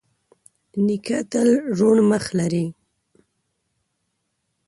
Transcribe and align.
نیکه 0.85 1.17
تل 1.31 1.49
روڼ 1.77 1.95
مخ 2.09 2.25
لري. 2.39 2.65